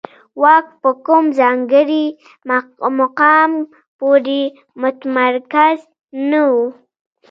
[0.41, 2.05] واک په کوم ځانګړي
[2.99, 3.51] مقام
[3.99, 4.41] پورې
[4.81, 5.79] متمرکز
[6.29, 6.53] نه و.